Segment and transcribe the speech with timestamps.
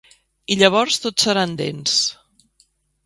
[0.53, 2.01] I llavors tot seran dents.